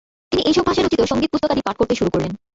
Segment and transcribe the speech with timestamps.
[0.31, 2.31] তিনি এইসব ভাষায় রচিত সঙ্গীত পুস্তকাদি পাঠ করতে শুরু করলেন।